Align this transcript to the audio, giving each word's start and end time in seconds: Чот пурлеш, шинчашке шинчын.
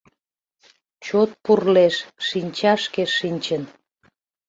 Чот 1.05 1.29
пурлеш, 1.43 1.95
шинчашке 2.27 3.03
шинчын. 3.17 3.63